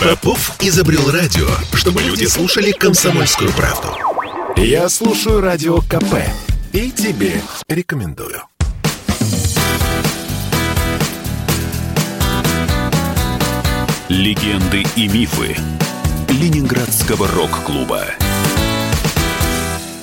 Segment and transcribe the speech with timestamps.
[0.00, 3.94] Попов изобрел радио, чтобы люди слушали комсомольскую правду.
[4.56, 6.14] Я слушаю радио КП
[6.72, 8.42] и тебе рекомендую.
[14.08, 15.54] Легенды и мифы
[16.30, 18.06] Ленинградского рок-клуба.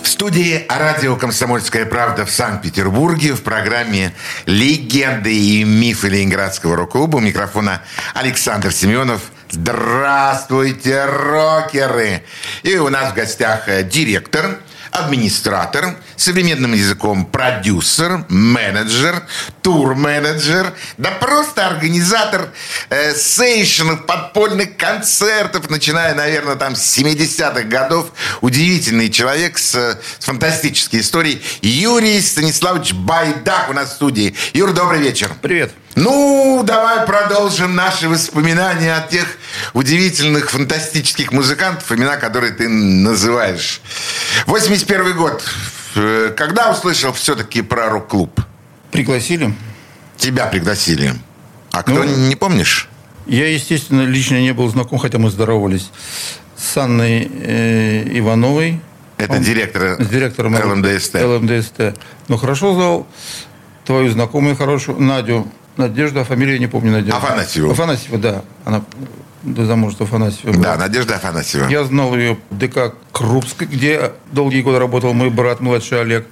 [0.04, 4.14] В студии радио «Комсомольская правда» в Санкт-Петербурге в программе
[4.45, 7.82] «Легенды и мифы Ленинградского рок-клуба» у микрофона
[8.14, 9.21] Александр Семенов.
[9.50, 12.24] Здравствуйте, рокеры!
[12.64, 14.60] И у нас в гостях э, директор
[14.92, 19.24] администратор, современным языком продюсер, менеджер,
[19.61, 22.50] тур-менеджер, да просто организатор
[22.89, 28.11] э, сейшенов, подпольных концертов, начиная, наверное, там с 70-х годов.
[28.41, 31.41] Удивительный человек с, с фантастической историей.
[31.61, 34.36] Юрий Станиславович Байдак у нас в студии.
[34.53, 35.31] Юр, добрый вечер.
[35.41, 35.72] Привет.
[35.97, 39.25] Ну, давай продолжим наши воспоминания о тех
[39.73, 43.81] удивительных, фантастических музыкантов, имена, которые ты называешь.
[44.45, 45.44] 81 год.
[45.95, 48.39] Э, когда услышал все-таки про рок-клуб?
[48.91, 49.55] Пригласили.
[50.17, 51.16] Тебя пригласили.
[51.71, 52.89] А кто, Ну, не помнишь?
[53.25, 55.89] Я, естественно, лично не был знаком, хотя мы здоровались
[56.55, 58.81] с Анной э, Ивановой.
[59.17, 61.16] Это Он- директор с директором ЛМДСТ.
[61.16, 61.97] ЛМДСТ.
[62.27, 63.08] Но хорошо знал
[63.83, 65.52] твою знакомую хорошую Надю.
[65.78, 66.92] Надежда, а фамилию я не помню.
[66.92, 67.17] Надежда.
[67.17, 67.72] Афанасьеву.
[67.72, 68.42] Афанасьева, да.
[68.66, 68.83] Она
[69.44, 70.64] до замужества Афанасьева была.
[70.64, 71.67] Да, Надежда Афанасьева.
[71.70, 76.25] Я знал ее ДК Крупской, где долгие годы работал мой брат, младший Олег.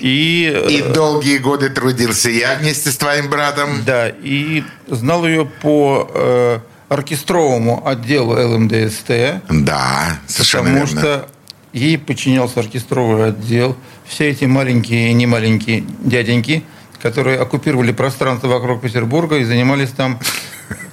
[0.00, 3.82] И, э, И долгие годы трудился я вместе с твоим братом.
[3.84, 11.00] Да, и знал ее по э, оркестровому отделу ЛМДСТ, Да, совершенно потому верно.
[11.00, 11.28] что
[11.72, 13.76] ей подчинялся оркестровый отдел.
[14.06, 16.64] Все эти маленькие и немаленькие дяденьки,
[17.02, 20.18] которые оккупировали пространство вокруг Петербурга и занимались там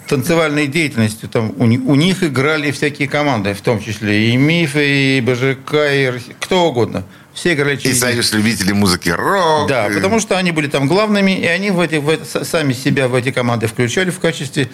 [0.08, 1.28] танцевальной деятельностью.
[1.30, 6.14] Там у, у них играли всякие команды, в том числе и МИФы, и БЖК, и
[6.40, 7.04] кто угодно.
[7.34, 8.12] Все играли И через них.
[8.12, 9.68] союз любителей музыки рок.
[9.68, 12.72] Да, и- потому что они были там главными, и они в эти, в это- сами
[12.72, 14.70] себя в эти команды включали в качестве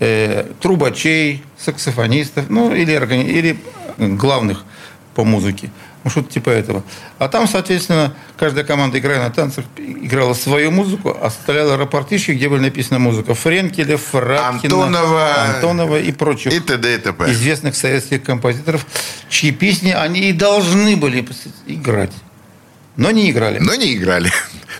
[0.00, 3.56] э, трубачей, саксофонистов, ну, или, органи- или
[3.98, 4.64] главных
[5.14, 5.70] по музыке.
[6.04, 6.82] Ну, что-то типа этого.
[7.18, 12.60] А там, соответственно, каждая команда, играя на танцах, играла свою музыку, оставляла рапортишки, где были
[12.62, 15.34] написана музыка Френкеля, Фраткина, Антонова.
[15.54, 16.94] Антонова и прочих И т.д.
[16.94, 17.30] и т.п.
[17.30, 18.84] известных советских композиторов,
[19.28, 21.24] чьи песни они и должны были
[21.66, 22.12] играть.
[22.96, 23.58] Но не играли.
[23.58, 24.30] Но не играли.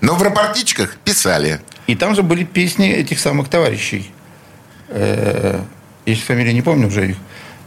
[0.01, 1.61] Но в рапортичках писали.
[1.87, 4.11] И там же были песни этих самых товарищей.
[4.89, 5.61] Э,
[6.05, 7.17] сейчас фамилии не помню уже их.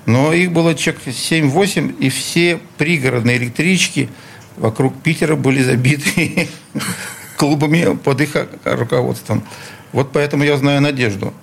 [0.06, 4.10] Но их было человек 7-8, и все пригородные электрички
[4.58, 6.48] вокруг Питера были забиты
[7.38, 9.44] клубами под их руководством.
[9.92, 11.34] Вот поэтому я знаю Надежду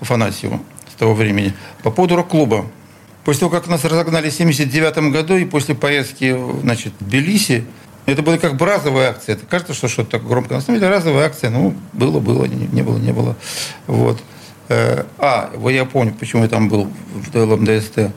[0.00, 1.54] Афанасьеву с того времени.
[1.82, 2.66] По поводу рок-клуба.
[3.24, 7.66] После того, как нас разогнали в 79 году, и после поездки значит, в Тбилиси,
[8.06, 9.34] это была как бы разовая акция.
[9.34, 10.54] Это кажется, что что-то так громко.
[10.54, 11.50] На самом деле разовая акция.
[11.50, 13.36] Ну, было, было, не, не было, не было.
[13.86, 14.18] Вот.
[14.68, 18.12] Э, А, вот я помню, почему я там был в ЛМДСТ.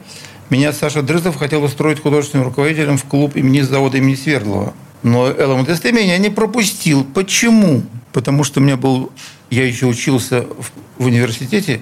[0.50, 4.74] Меня Саша Дрызов хотел устроить художественным руководителем в клуб имени завода имени Свердлова.
[5.02, 7.04] Но ЛМДСТ меня не пропустил.
[7.04, 7.82] Почему?
[8.12, 9.10] Потому что у меня был...
[9.50, 11.80] Я еще учился в, в университете,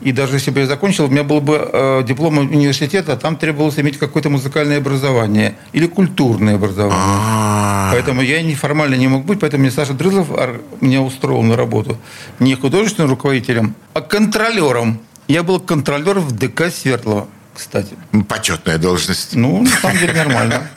[0.00, 3.36] и даже если бы я закончил, у меня был бы э, диплом университета, а там
[3.36, 6.96] требовалось иметь какое-то музыкальное образование или культурное образование.
[6.98, 11.56] А, Поэтому я неформально не мог быть, поэтому мне Саша Дрызов ар- меня устроил на
[11.56, 11.98] работу
[12.38, 15.00] не художественным руководителем, а контролером.
[15.28, 17.94] Я был контролер в ДК Свердлова, кстати.
[18.28, 19.36] Почетная должность.
[19.36, 20.68] Ну, на самом деле нормально.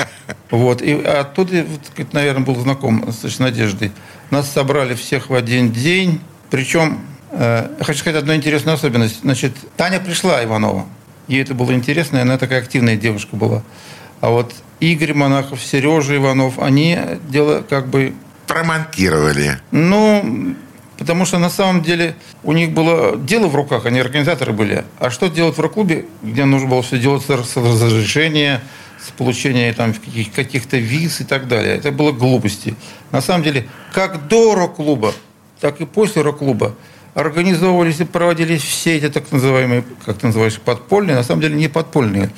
[0.52, 0.82] Вот.
[0.82, 1.66] И оттуда,
[2.12, 3.92] наверное, был знаком с Надеждой.
[4.30, 6.20] Нас собрали всех в один день.
[6.52, 7.00] Причем,
[7.82, 9.22] хочу сказать одну интересную особенность.
[9.22, 10.86] Значит, Таня пришла, Иванова.
[11.28, 13.64] Ей это было интересно, и она такая активная девушка была.
[14.22, 16.98] А вот Игорь Монахов, Сережа Иванов, они
[17.30, 18.14] дело как бы
[18.48, 19.58] Промонтировали.
[19.72, 20.56] ну,
[20.98, 24.86] потому что на самом деле у них было дело в руках, они организаторы были.
[25.00, 28.62] А что делать в рок-клубе, где нужно было все делать с разрешения,
[29.06, 31.76] с получения там, каких- каких-то виз и так далее.
[31.76, 32.76] Это было глупости.
[33.12, 35.14] На самом деле, как до рок-клуба,
[35.60, 36.76] так и после рок-клуба
[37.14, 41.68] организовывались и проводились все эти так называемые, как ты называешь, подпольные, на самом деле не
[41.68, 42.32] подпольные,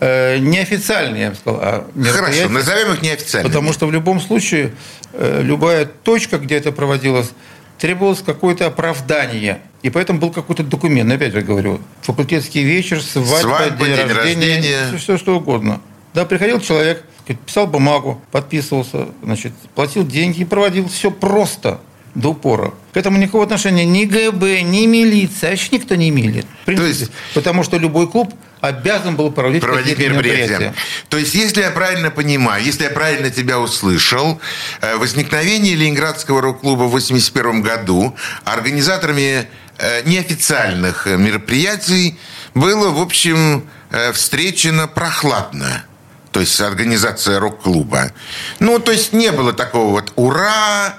[0.00, 3.48] э, неофициальные, я бы сказал, а Хорошо, назовем их неофициально.
[3.48, 4.72] Потому что в любом случае
[5.12, 7.30] э, любая точка, где это проводилось,
[7.78, 9.60] требовалось какое-то оправдание.
[9.82, 11.12] И поэтому был какой-то документ.
[11.12, 14.86] Опять же говорю, факультетский вечер, свадьба, Свадьба, день, день рождения, рождения.
[14.88, 15.80] Все, все что угодно.
[16.14, 17.04] Да, приходил человек,
[17.44, 21.80] писал бумагу, подписывался, значит, платил деньги и проводил все просто.
[22.16, 22.72] До упора.
[22.92, 26.46] К этому никакого отношения ни ГБ, ни милиция, вообще никто не имеет.
[26.64, 30.48] Принципе, То есть, потому что любой клуб обязан был проводить, проводить мероприятия.
[30.48, 30.74] мероприятия.
[31.10, 34.40] То есть, если я правильно понимаю, если я правильно тебя услышал,
[34.80, 39.46] э, возникновение Ленинградского рок-клуба в 1981 году организаторами
[39.78, 42.18] э, неофициальных мероприятий
[42.54, 45.84] было, в общем, э, встречено прохладно
[46.32, 48.12] то есть организация рок-клуба.
[48.60, 50.98] Ну, то есть не было такого вот «Ура!»,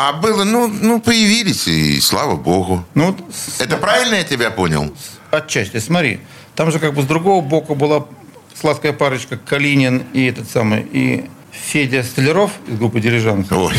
[0.00, 2.84] а было, ну, ну появились, и слава богу.
[2.94, 3.16] Ну,
[3.58, 3.80] Это с...
[3.80, 4.94] правильно я тебя понял?
[5.32, 5.78] Отчасти.
[5.78, 6.20] Смотри,
[6.54, 8.06] там же как бы с другого боку была
[8.54, 13.50] сладкая парочка Калинин и этот самый, и Федя Столяров из группы «Дирижанс».
[13.50, 13.74] Ой.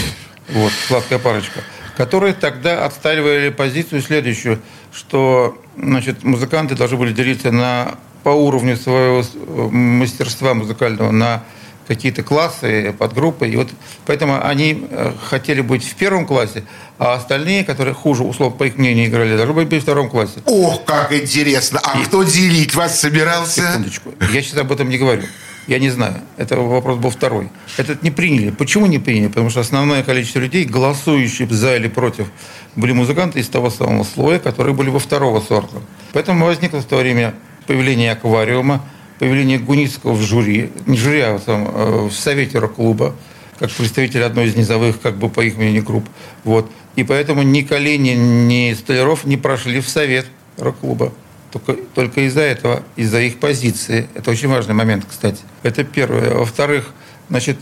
[0.49, 1.61] Вот, сладкая парочка.
[1.95, 4.59] Которые тогда отстаивали позицию следующую,
[4.91, 11.43] что значит, музыканты должны были делиться на по уровню своего э, мастерства музыкального на
[11.89, 13.49] какие-то классы, подгруппы.
[13.49, 13.69] И вот
[14.05, 16.63] поэтому они э, хотели быть в первом классе,
[16.99, 20.41] а остальные, которые хуже, условно, по их мнению, играли, должны быть в втором классе.
[20.45, 21.81] Ох, как интересно!
[21.83, 22.03] А и...
[22.03, 23.71] кто делить вас собирался?
[23.71, 24.13] Секундочку.
[24.31, 25.23] Я сейчас об этом не говорю.
[25.65, 26.21] Я не знаю.
[26.37, 27.49] Это вопрос был второй.
[27.77, 28.51] Этот не приняли.
[28.51, 29.27] Почему не приняли?
[29.27, 32.27] Потому что основное количество людей, голосующих за или против,
[32.75, 35.77] были музыканты из того самого слоя, которые были во второго сорта.
[36.13, 37.33] Поэтому возникло в то время
[37.65, 38.83] появление аквариума,
[39.19, 43.15] появление Гуницкого в жюри, не жюри, а там, э, в совете рок-клуба,
[43.59, 46.07] как представитель одной из низовых, как бы по их мнению, групп.
[46.45, 46.71] Вот.
[46.95, 50.25] И поэтому ни Калинин, ни Столяров не прошли в совет
[50.57, 51.13] рок-клуба.
[51.51, 54.07] Только, только из-за этого, из-за их позиции.
[54.13, 55.41] Это очень важный момент, кстати.
[55.63, 56.35] Это первое.
[56.35, 56.93] Во-вторых,
[57.27, 57.57] значит,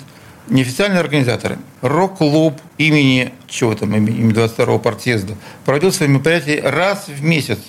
[0.49, 1.57] неофициальные организаторы.
[1.81, 7.59] Рок-клуб имени, чего там, имени 22-го партъезда, проводил свои мероприятия раз в месяц.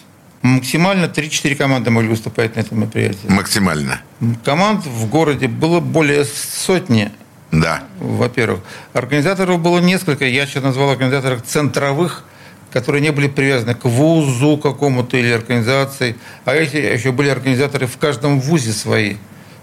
[0.43, 3.29] Максимально 3-4 команды могли выступать на этом мероприятии.
[3.29, 4.01] Максимально.
[4.45, 7.11] Команд в городе было более сотни.
[7.51, 7.85] Да.
[7.99, 8.61] Во-первых.
[8.93, 10.25] Организаторов было несколько.
[10.27, 12.25] Я сейчас назвал организаторов центровых,
[12.73, 16.17] которые не были привязаны к вузу какому-то или организации.
[16.45, 19.17] А эти еще были организаторы в каждом вузе свои.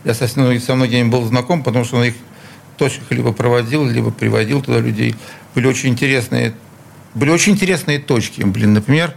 [0.03, 2.15] Я со, со многими был знаком, потому что на их
[2.77, 5.15] точках либо проводил, либо приводил туда людей.
[5.53, 6.53] Были очень интересные,
[7.13, 8.41] были очень интересные точки.
[8.41, 9.13] Блин, например,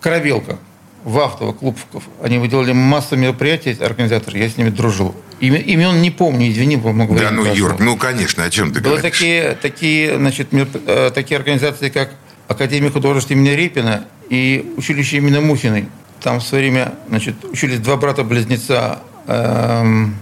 [0.00, 0.58] Коробелка
[1.04, 1.76] в Автово, клуб,
[2.22, 5.14] они выделали массу мероприятий, организаторы, я с ними дружил.
[5.40, 8.94] Име, имен не помню, извини, могу Да, ну, Юр, ну, конечно, о чем ты Были
[8.94, 9.02] говоришь?
[9.02, 12.10] такие, такие, значит, э, такие организации, как
[12.48, 15.88] Академия художеств имени Репина и училище имени Мухиной.
[16.20, 20.16] Там в свое время, значит, учились два брата-близнеца, эм,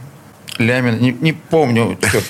[0.59, 2.25] Лямин, не, не помню, черт.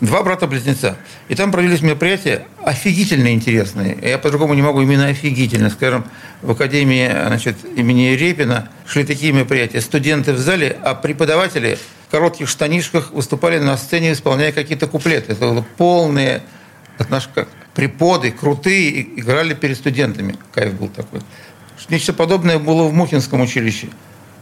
[0.00, 0.96] Два брата-близнеца.
[1.28, 3.98] И там провелись мероприятия офигительно интересные.
[4.00, 5.68] Я по-другому не могу именно офигительно.
[5.68, 6.06] Скажем,
[6.40, 9.82] в Академии значит, имени Репина шли такие мероприятия.
[9.82, 15.32] Студенты в зале, а преподаватели в коротких штанишках выступали на сцене, исполняя какие-то куплеты.
[15.32, 16.42] Это было полные
[17.34, 20.36] как, преподы, крутые, играли перед студентами.
[20.54, 21.20] Кайф был такой.
[21.90, 23.88] Нечто подобное было в Мухинском училище.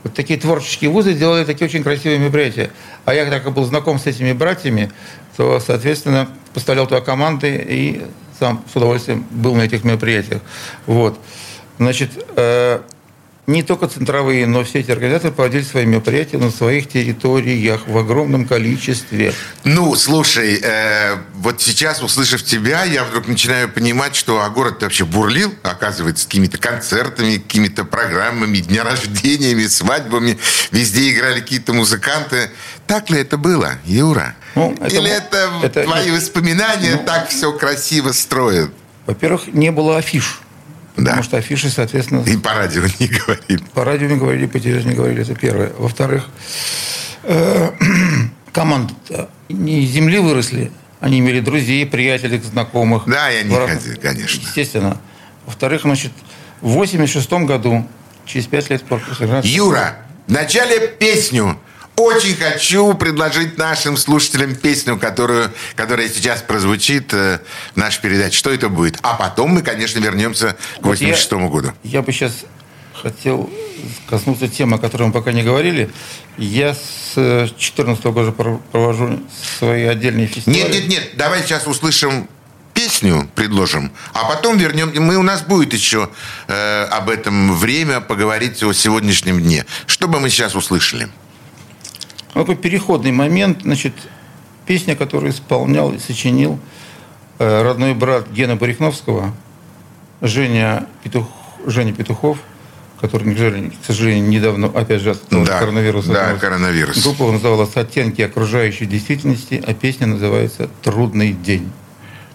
[0.04, 2.70] Вот такие творческие вузы делали такие очень красивые мероприятия.
[3.04, 4.90] А я, так как был знаком с этими братьями,
[5.38, 8.02] то, соответственно, поставлял туда команды и
[8.40, 10.42] сам с удовольствием был на этих мероприятиях.
[10.86, 11.16] Вот.
[11.78, 12.80] Значит, э,
[13.48, 18.46] не только центровые, но все эти организаторы проводили свои мероприятия на своих территориях в огромном
[18.46, 19.32] количестве.
[19.64, 25.06] Ну, слушай, э, вот сейчас, услышав тебя, я вдруг начинаю понимать, что а город вообще
[25.06, 30.38] бурлил, оказывается, какими-то концертами, какими-то программами, дня рождениями, свадьбами.
[30.70, 32.50] Везде играли какие-то музыканты.
[32.86, 34.36] Так ли это было, Юра?
[34.56, 38.70] Ну, это, Или это, это твои воспоминания ну, так все красиво строят?
[39.06, 40.42] Во-первых, не было афиш.
[40.98, 41.04] Да.
[41.04, 42.24] Потому что афиши, соответственно...
[42.26, 43.62] И по радио не говорили.
[43.72, 45.72] По радио не говорили, по телевизору не говорили, это первое.
[45.78, 46.28] Во-вторых,
[47.22, 47.70] э,
[48.52, 48.94] команды
[49.48, 53.04] не из земли выросли, они имели друзей, приятелей, знакомых.
[53.06, 54.40] Да, я не ходил, конечно.
[54.40, 55.00] Естественно.
[55.46, 56.12] Во-вторых, значит,
[56.60, 57.86] в 86 году,
[58.26, 58.82] через пять лет
[59.44, 61.58] Юра, в начале песню
[61.98, 67.40] очень хочу предложить нашим слушателям песню, которую, которая сейчас прозвучит э,
[67.74, 68.36] в нашей передаче.
[68.36, 68.98] Что это будет?
[69.02, 71.72] А потом мы, конечно, вернемся к 86 вот году.
[71.82, 72.32] Я бы сейчас
[72.94, 73.50] хотел
[74.08, 75.90] коснуться темы, о которой мы пока не говорили.
[76.36, 79.20] Я с 2014 года провожу
[79.58, 80.58] свои отдельные фестивали.
[80.58, 81.10] Нет, нет, нет.
[81.16, 82.28] Давай сейчас услышим
[82.74, 84.92] песню предложим, а потом вернем.
[84.94, 86.10] Мы, у нас будет еще
[86.46, 89.66] э, об этом время поговорить о сегодняшнем дне.
[89.86, 91.08] Что бы мы сейчас услышали?
[92.42, 93.94] Такой переходный момент, значит,
[94.66, 96.58] песня, которую исполнял и сочинил
[97.38, 99.34] э, родной брат Гена Барихновского,
[100.20, 101.26] Женя, Петух,
[101.66, 102.38] Женя Петухов,
[103.00, 106.12] который, к сожалению, недавно, опять же, от да, коронавируса.
[106.12, 107.02] Да, коронавирус.
[107.02, 111.70] Группа называлась «Оттенки окружающей действительности», а песня называется «Трудный день».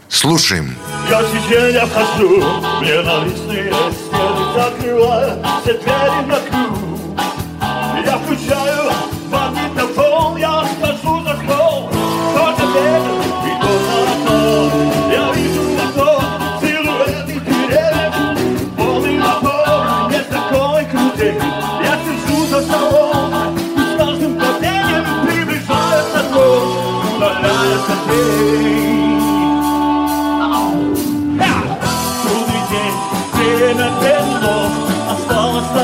[0.10, 0.76] Слушаем.
[1.10, 2.38] Я течение обхожу,
[2.82, 6.53] ненавистные стены закрываю, все двери на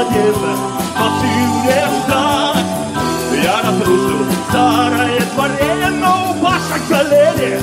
[0.09, 0.55] надежда,
[0.91, 2.65] спасибо мне ждать.
[3.43, 6.35] Я разрушу старое творение, но
[6.69, 7.59] на колени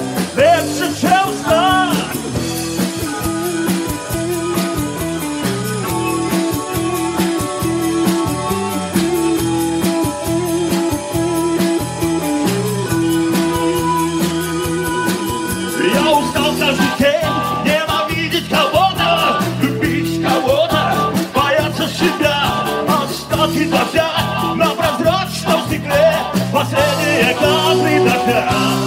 [28.56, 28.85] дождя.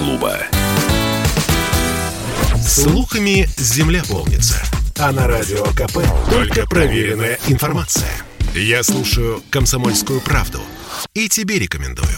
[0.00, 0.38] Рок-клуба.
[2.66, 4.56] Слухами земля полнится.
[4.98, 5.98] А на радио КП
[6.30, 8.10] только проверенная информация.
[8.54, 10.60] Я слушаю «Комсомольскую правду»
[11.12, 12.08] и тебе рекомендую.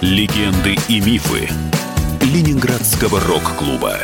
[0.00, 1.48] Легенды и мифы
[2.22, 3.98] Ленинградского рок-клуба.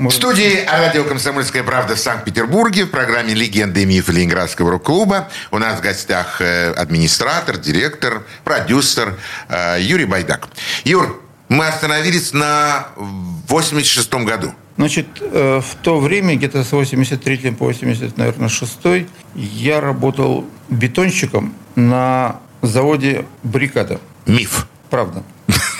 [0.00, 5.28] В студии радио «Комсомольская правда» в Санкт-Петербурге в программе «Легенды и мифы Ленинградского рок-клуба».
[5.50, 9.18] У нас в гостях э, администратор, директор, продюсер
[9.50, 10.48] э, Юрий Байдак.
[10.84, 14.54] Юр, мы остановились на 86 году.
[14.78, 21.54] Значит, э, в то время, где-то с 83 по 80, наверное, 6 я работал бетонщиком
[21.74, 24.00] на заводе «Баррикада».
[24.24, 24.66] Миф.
[24.88, 25.22] Правда.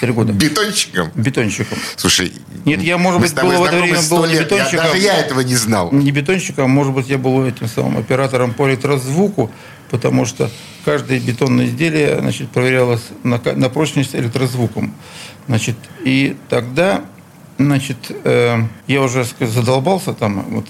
[0.01, 0.33] Три года.
[0.33, 1.11] Бетонщиком?
[1.15, 1.79] Бетонщиком.
[1.97, 2.33] Слушай,
[2.65, 4.41] Нет, я, может быть, был в это время 100 был не лет.
[4.41, 4.85] Я- бетонщиком.
[4.87, 5.93] даже я этого не знал.
[5.93, 9.51] Не бетонщиком, а может быть, я был этим самым оператором по электрозвуку,
[9.91, 10.51] потому что
[10.87, 14.95] каждое бетонное изделие значит, проверялось на, на прочность электрозвуком.
[15.47, 17.05] Значит, и тогда
[17.59, 20.67] значит, э, я уже сказать, задолбался там вот,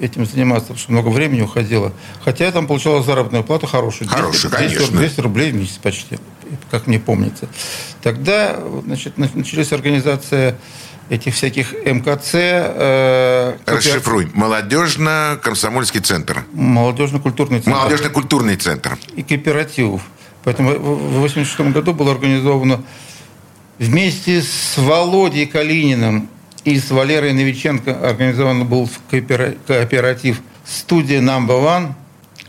[0.00, 1.92] этим заниматься, потому что много времени уходило.
[2.24, 4.08] Хотя я там получал заработную плату хорошую.
[4.08, 4.98] 200, Хорошую, 200, конечно.
[4.98, 6.18] 200 рублей в месяц почти,
[6.70, 7.48] как мне помнится.
[8.02, 10.56] Тогда значит, на- началась организация
[11.08, 14.30] этих всяких МКЦ, э, кооператив- Расшифруй.
[14.34, 16.44] Молодежно-комсомольский центр.
[16.52, 18.98] молодежно-культурный центр Молодежно-культурный центр.
[19.14, 20.02] и кооперативов.
[20.44, 22.82] Поэтому в 1986 году было организовано
[23.78, 26.28] вместе с Володей Калининым
[26.64, 31.92] и с Валерой Новиченко организован был коопера- кооператив «Студия Number One»,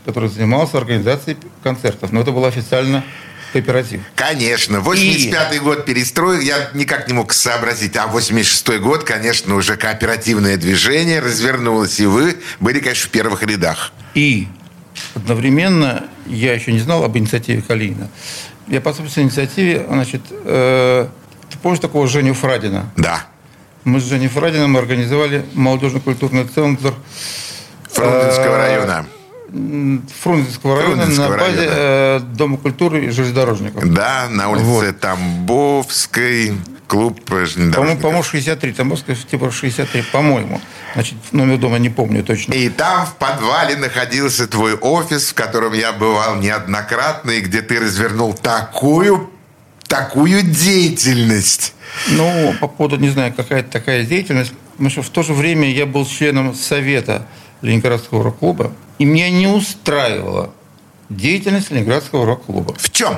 [0.04, 2.12] который занимался организацией концертов.
[2.12, 3.04] Но это был официально
[3.52, 4.00] кооператив.
[4.14, 4.76] Конечно.
[4.78, 7.96] 85-й год перестрой, я никак не мог сообразить.
[7.96, 13.92] А 86-й год, конечно, уже кооперативное движение развернулось, и вы были, конечно, в первых рядах.
[14.14, 14.48] И
[15.14, 18.08] одновременно я еще не знал об инициативе Калинина.
[18.66, 21.08] Я по собственной инициативе, значит, э,
[21.50, 22.92] ты помнишь такого Женю Фрадина?
[22.96, 23.26] Да.
[23.84, 26.92] Мы с Женей Фрадином организовали молодежно-культурный центр
[27.90, 29.06] Фрунзенского Э, района.
[29.50, 31.74] Фрунзенского района Фрунзенского на базе района.
[31.76, 33.92] э, Дома культуры и железнодорожников.
[33.92, 35.00] Да, на улице Вот.
[35.00, 36.52] Тамбовской,
[36.86, 38.02] клуб железнодорожников.
[38.02, 40.60] по-моему, 63, Тамбовская, типа 63, по-моему.
[40.94, 42.52] Значит, номер дома не помню точно.
[42.54, 47.78] И там в подвале находился твой офис, в котором я бывал неоднократно, и где ты
[47.80, 49.30] развернул такую,
[49.86, 51.74] такую деятельность.
[52.08, 54.52] Ну, по поводу, не знаю, какая-то такая деятельность.
[54.72, 57.26] Потому что в то же время я был членом совета
[57.62, 60.50] Ленинградского рок-клуба, и меня не устраивала
[61.08, 62.74] деятельность Ленинградского рок-клуба.
[62.78, 63.16] В чем?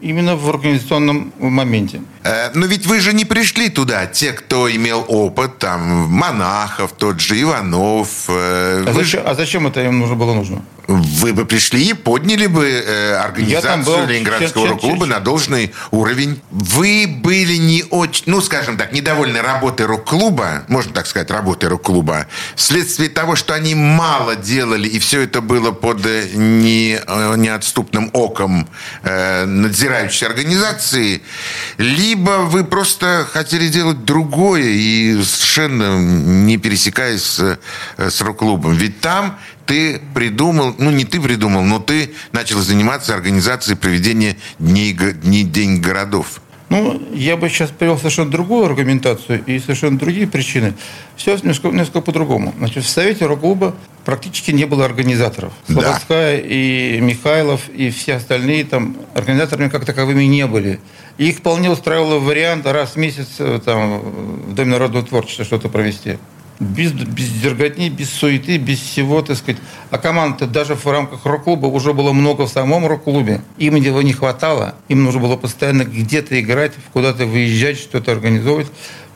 [0.00, 2.02] Именно в организационном моменте.
[2.22, 7.20] Э, но ведь вы же не пришли туда, те, кто имел опыт, там, Монахов, тот
[7.20, 8.08] же Иванов.
[8.28, 10.62] Э, а, зачем, а зачем это им нужно было нужно?
[10.86, 16.40] Вы бы пришли и подняли бы э, организацию был, Ленинградского рок-клуба на должный уровень.
[16.50, 22.26] Вы были не очень, ну, скажем так, недовольны работой рок-клуба, можно так сказать, работой рок-клуба,
[22.56, 26.98] вследствие того, что они мало делали, и все это было под э, не,
[27.36, 28.68] неотступным оком
[29.04, 29.44] э,
[29.90, 31.22] надзирающей организации,
[31.78, 37.58] либо вы просто хотели делать другое и совершенно не пересекаясь с,
[37.96, 38.74] э, с рок-клубом.
[38.74, 44.92] Ведь там ты придумал, ну не ты придумал, но ты начал заниматься организацией проведения дней,
[44.92, 46.40] дней День городов.
[46.70, 50.74] Ну, я бы сейчас привел совершенно другую аргументацию и совершенно другие причины.
[51.16, 52.54] Все несколько, несколько по-другому.
[52.58, 53.74] Значит, в Совете рок-клуба
[54.04, 55.52] практически не было организаторов.
[55.66, 56.46] Слободская да.
[56.46, 60.78] и Михайлов и все остальные там организаторами как таковыми не были.
[61.18, 65.68] И их вполне устраивал вариант раз в месяц э, там, в Доме народного творчества что-то
[65.68, 66.18] провести
[66.60, 69.60] без, без дерготни, без суеты, без всего, так сказать.
[69.90, 73.40] А команд даже в рамках рок-клуба уже было много в самом рок-клубе.
[73.56, 74.74] Им его не хватало.
[74.88, 78.68] Им нужно было постоянно где-то играть, куда-то выезжать, что-то организовывать.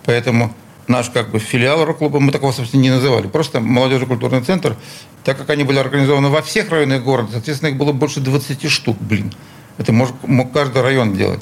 [0.07, 0.55] Поэтому
[0.89, 3.27] наш как бы филиал рок-клуба, мы такого, собственно, не называли.
[3.27, 4.77] Просто молодежный культурный центр,
[5.23, 8.97] так как они были организованы во всех районах города, соответственно, их было больше 20 штук,
[9.01, 9.33] блин.
[9.77, 11.41] Это мог, мог каждый район делать.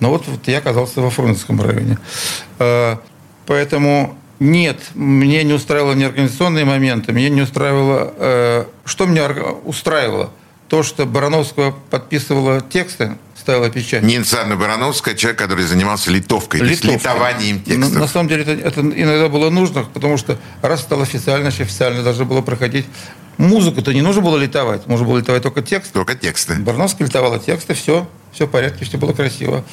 [0.00, 1.98] Но вот, вот я оказался во Фрунзенском районе.
[2.58, 3.00] А,
[3.46, 8.12] поэтому нет, мне не устраивало не организационные моменты, мне не устраивало...
[8.16, 9.30] Э, что меня
[9.64, 10.30] устраивало?
[10.68, 14.02] То, что Барановская подписывала тексты, ставила печать.
[14.02, 16.94] Нинца Анна Барановская, человек, который занимался литовкой, Литовкой.
[16.94, 17.92] литованием текстов.
[17.92, 21.60] На, на самом деле это, это иногда было нужно, потому что раз стало официально, значит
[21.62, 22.86] официально должно было проходить.
[23.38, 25.92] Музыку-то не нужно было литовать, нужно было литовать только текст.
[25.92, 26.56] Только тексты.
[26.56, 29.64] Барановская литовала тексты, все, все в порядке, все было красиво.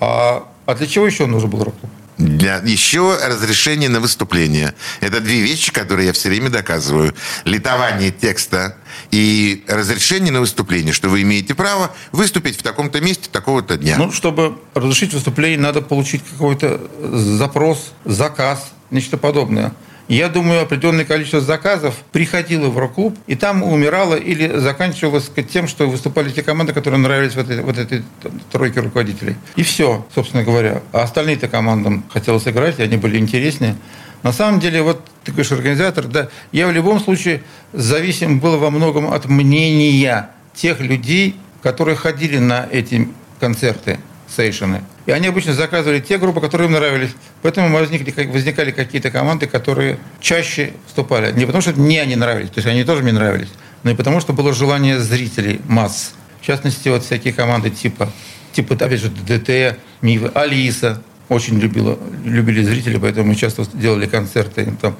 [0.00, 1.90] А, а для чего еще нужен был рок-клуб?
[2.20, 4.74] Для еще разрешение на выступление.
[5.00, 7.14] Это две вещи, которые я все время доказываю.
[7.44, 8.76] Литование текста
[9.10, 13.96] и разрешение на выступление, что вы имеете право выступить в таком-то месте такого-то дня.
[13.96, 19.72] Ну, чтобы разрешить выступление, надо получить какой-то запрос, заказ, нечто подобное.
[20.10, 25.88] Я думаю, определенное количество заказов приходило в рок-клуб, и там умирало или заканчивалось тем, что
[25.88, 28.02] выступали те команды, которые нравились вот этой, вот этой
[28.50, 29.36] тройке руководителей.
[29.54, 30.82] И все, собственно говоря.
[30.90, 33.76] А остальные-то командам хотелось играть, и они были интереснее.
[34.24, 38.70] На самом деле, вот ты говоришь, организатор, да, я в любом случае зависим был во
[38.72, 44.82] многом от мнения тех людей, которые ходили на эти концерты сейшены.
[45.06, 47.10] И они обычно заказывали те группы, которые им нравились.
[47.42, 51.32] Поэтому возникли, возникали какие-то команды, которые чаще вступали.
[51.32, 53.48] Не потому, что мне они нравились, то есть они тоже мне нравились,
[53.82, 56.12] но и потому, что было желание зрителей, масс.
[56.40, 58.10] В частности, вот всякие команды типа,
[58.52, 64.72] типа опять же, ДТ, Мивы, Алиса, очень любила, любили зрители, поэтому мы часто делали концерты.
[64.80, 64.96] Там,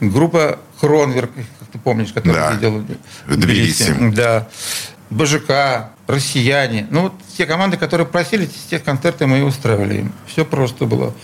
[0.00, 2.56] группа Кронверк, как ты помнишь, которую да.
[2.56, 2.84] делали
[3.26, 3.94] в Тбилиси.
[4.14, 4.48] Да.
[5.10, 6.86] БЖК, россияне.
[6.90, 10.12] Ну, вот те команды, которые просили, те концерты мы и устраивали им.
[10.26, 11.14] Все просто было.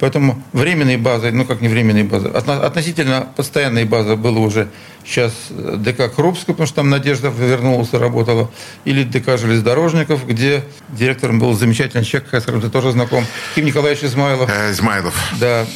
[0.00, 4.68] Поэтому временной базой, ну как не временной базой, относительно постоянной базы было уже
[5.04, 8.50] сейчас ДК Крупская, потому что там Надежда вернулась и работала,
[8.84, 13.24] или ДК Железнодорожников, где директором был замечательный человек, с которым ты тоже знаком,
[13.54, 14.48] Ким Николаевич Измайлов.
[14.48, 15.14] Э, Измайлов.
[15.40, 15.66] Да.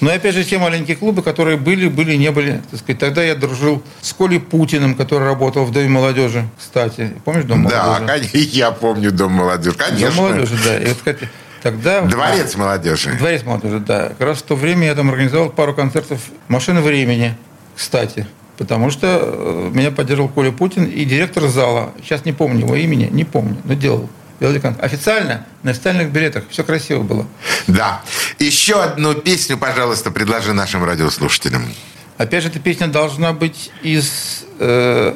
[0.00, 2.62] Но опять же, те маленькие клубы, которые были, были, не были.
[2.70, 7.12] Так сказать, тогда я дружил с Колей Путиным, который работал в Доме молодежи, кстати.
[7.24, 8.06] Помнишь Дом молодежи?
[8.06, 10.06] Да, я помню Дом молодежи, конечно.
[10.06, 10.78] Дом молодежи, да.
[10.78, 11.28] И вот, кстати,
[11.62, 12.00] тогда...
[12.02, 13.12] Дворец молодежи.
[13.18, 14.08] Дворец молодежи, да.
[14.08, 17.36] Как раз в то время я там организовал пару концертов «Машины времени»,
[17.76, 18.26] кстати.
[18.56, 21.92] Потому что э, меня поддерживал Коля Путин и директор зала.
[22.02, 24.08] Сейчас не помню его имени, не помню, но делал.
[24.40, 26.44] Официально, на официальных билетах.
[26.50, 27.26] Все красиво было.
[27.66, 28.02] Да.
[28.38, 31.64] Еще одну песню, пожалуйста, предложи нашим радиослушателям.
[32.16, 34.44] Опять же, эта песня должна быть из...
[34.58, 35.14] Э,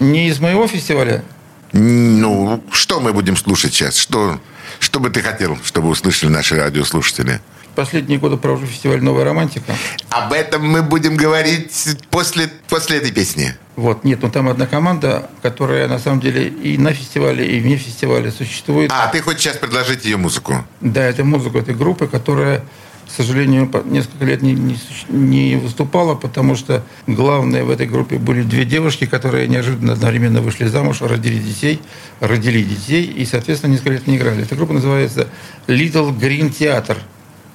[0.00, 1.24] не из моего фестиваля.
[1.72, 3.96] Ну, что мы будем слушать сейчас?
[3.96, 4.40] Что,
[4.80, 7.40] что бы ты хотел, чтобы услышали наши радиослушатели?
[7.74, 9.74] Последние годы провожу фестиваль «Новая романтика».
[10.10, 13.54] Об этом мы будем говорить после, после этой песни.
[13.76, 17.76] Вот, нет, ну там одна команда, которая на самом деле и на фестивале, и вне
[17.76, 18.90] фестиваля существует.
[18.94, 20.64] А, ты хочешь сейчас предложить ее музыку?
[20.80, 22.60] Да, это музыка этой группы, которая,
[23.08, 28.42] к сожалению, несколько лет не, не, не выступала, потому что главное в этой группе были
[28.42, 31.80] две девушки, которые неожиданно одновременно вышли замуж, родили детей,
[32.20, 34.42] родили детей и, соответственно, несколько лет не играли.
[34.42, 35.26] Эта группа называется
[35.66, 36.98] Little Green Theater.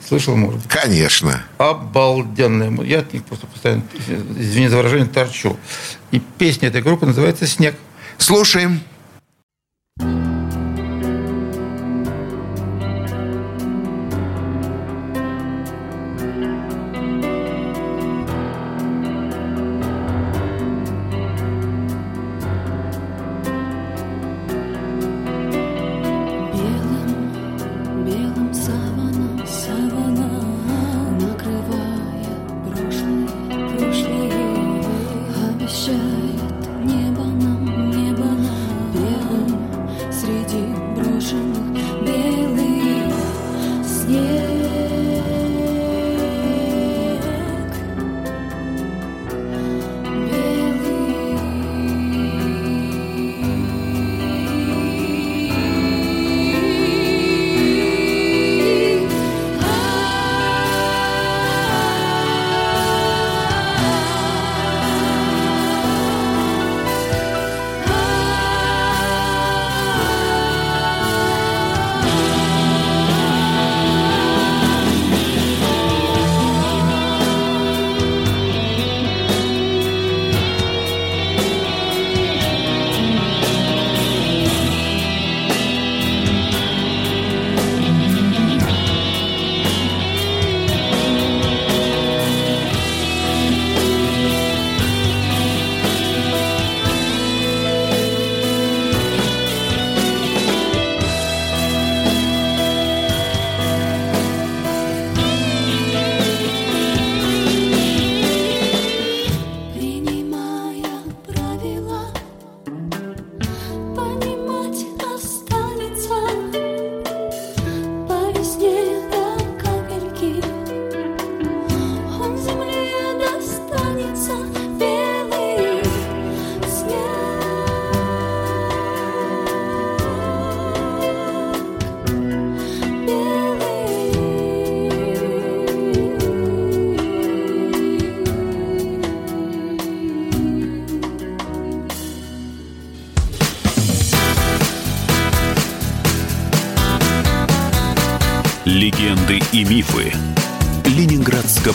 [0.09, 1.43] Слышал, может Конечно.
[1.59, 2.71] Обалденная.
[2.83, 3.83] Я от них просто постоянно,
[4.39, 5.55] извини за выражение, торчу.
[6.09, 7.75] И песня этой группы называется «Снег».
[8.17, 8.81] Слушаем.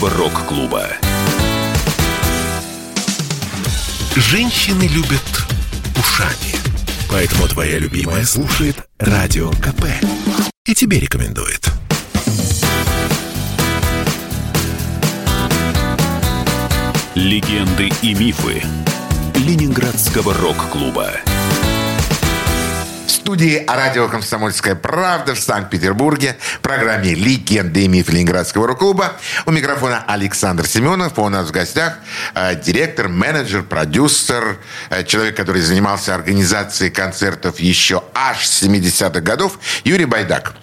[0.05, 0.87] Ленинградского рок-клуба.
[4.15, 5.21] Женщины любят
[5.97, 6.55] ушами.
[7.09, 9.85] Поэтому твоя любимая слушает Радио КП.
[10.65, 11.69] И тебе рекомендует.
[17.15, 18.61] Легенды и мифы
[19.35, 21.11] Ленинградского рок-клуба
[23.25, 29.13] студии радио «Комсомольская правда» в Санкт-Петербурге, программе «Легенды и мифы Ленинградского рок-клуба».
[29.47, 31.17] У микрофона Александр Семенов.
[31.17, 31.97] У нас в гостях
[32.35, 34.59] э, директор, менеджер, продюсер,
[34.91, 40.53] э, человек, который занимался организацией концертов еще аж с 70-х годов, Юрий Байдак.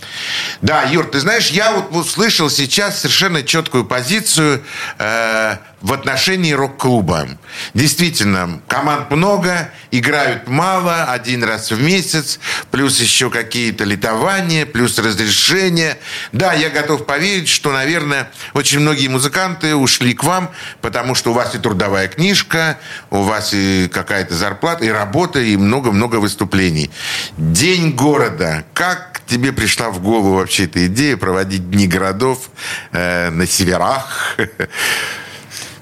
[0.61, 4.63] Да, Юр, ты знаешь, я вот услышал сейчас совершенно четкую позицию
[5.01, 7.29] э, в отношении рок-клуба.
[7.75, 12.39] Действительно, команд много, играют мало, один раз в месяц,
[12.71, 15.99] плюс еще какие-то литования, плюс разрешения.
[16.31, 21.35] Да, я готов поверить, что, наверное, очень многие музыканты ушли к вам, потому что у
[21.35, 22.79] вас и трудовая книжка,
[23.11, 26.91] у вас и какая-то зарплата, и работа, и много-много выступлений.
[27.37, 28.65] День города.
[28.73, 32.51] Как тебе пришла в голову вообще эта идея проводить Дни городов
[32.93, 34.37] э, на северах?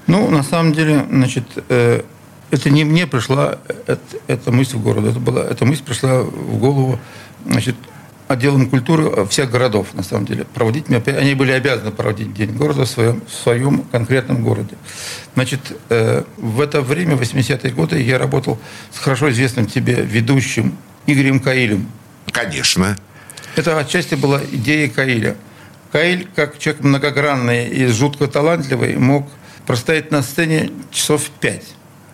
[0.07, 2.01] Ну, на самом деле, значит, э,
[2.51, 5.09] это не мне пришла э, эта мысль в городе.
[5.09, 6.99] Это была, эта мысль пришла в голову,
[7.45, 7.75] значит,
[8.27, 10.45] отделом культуры всех городов, на самом деле.
[10.53, 14.75] Проводить, они были обязаны проводить День города в своем, в своем конкретном городе.
[15.35, 15.59] Значит,
[15.89, 18.59] э, в это время, в 80-е годы, я работал
[18.91, 21.87] с хорошо известным тебе ведущим Игорем Каилем.
[22.31, 22.97] Конечно.
[23.55, 25.35] Это отчасти была идея Каиля.
[25.91, 29.27] Каиль, как человек многогранный и жутко талантливый, мог
[29.65, 31.65] простоять на сцене часов пять.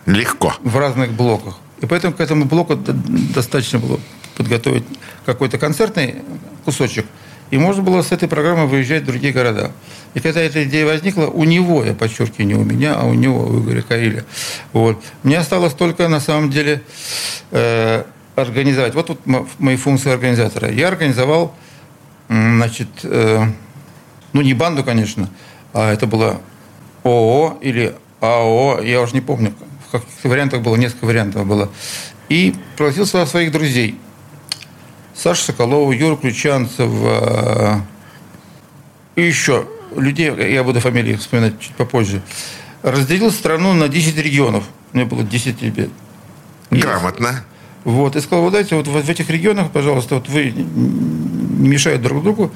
[0.06, 0.54] Легко.
[0.62, 1.58] В разных блоках.
[1.80, 4.00] И поэтому к этому блоку достаточно было
[4.36, 4.84] подготовить
[5.26, 6.16] какой-то концертный
[6.64, 7.06] кусочек,
[7.50, 9.72] и можно было с этой программой выезжать в другие города.
[10.14, 13.44] И когда эта идея возникла, у него, я подчеркиваю, не у меня, а у него,
[13.44, 14.24] у Игоря Каиля.
[14.72, 15.02] Вот.
[15.22, 16.82] Мне осталось только, на самом деле,
[17.50, 18.04] э,
[18.36, 18.94] организовать.
[18.94, 19.20] Вот тут
[19.58, 20.70] мои функции организатора.
[20.70, 21.54] Я организовал,
[22.28, 23.44] значит, э,
[24.32, 25.30] ну, не банду, конечно,
[25.72, 26.40] а это было
[27.04, 29.54] ООО или АО, я уже не помню,
[29.86, 31.70] в каких вариантах было, несколько вариантов было.
[32.28, 33.98] И пригласил сюда своих друзей.
[35.14, 37.80] Саша Соколова, Юра Ключанцев э,
[39.16, 42.22] и еще людей, я буду фамилии вспоминать чуть попозже.
[42.82, 44.64] Разделил страну на 10 регионов.
[44.92, 45.88] У меня было 10 ребят.
[46.70, 47.44] Грамотно.
[47.84, 52.22] Вот, и сказал, вот дайте вот в этих регионах, пожалуйста, вот вы не мешают друг
[52.22, 52.52] другу,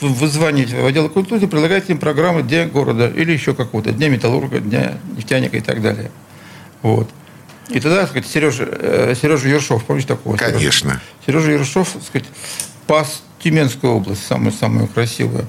[0.00, 4.60] вы звоните в отдел культуры, предлагаете им программы Дня города или еще какого-то, Дня металлурга,
[4.60, 6.10] Дня нефтяника и так далее.
[6.82, 7.08] Вот.
[7.68, 10.36] И тогда, так сказать, Сережа, э, Сережа Ершов, помните такого?
[10.36, 11.00] Конечно.
[11.24, 12.28] Сережа, Сережа Ершов, так сказать,
[12.86, 15.46] пас Тюменскую область, самую-самую красивую.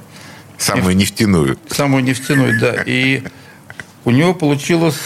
[0.57, 1.57] Самую нефтяную.
[1.69, 2.83] Самую нефтяную, да.
[2.85, 3.23] И
[4.05, 4.99] у него получилось,